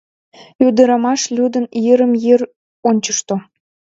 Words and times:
Ӱдырамаш, 0.65 1.21
лӱдын, 1.35 1.65
йырым-йыр 1.85 2.41
ончышто. 2.89 3.35